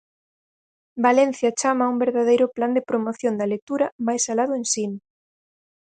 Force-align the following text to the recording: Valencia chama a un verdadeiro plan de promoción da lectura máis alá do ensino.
Valencia 1.05 1.51
chama 1.59 1.83
a 1.85 1.91
un 1.93 1.97
verdadeiro 2.03 2.47
plan 2.55 2.71
de 2.77 2.85
promoción 2.89 3.33
da 3.37 3.51
lectura 3.53 3.85
máis 4.07 4.23
alá 4.31 4.45
do 4.47 4.55
ensino. 4.61 4.97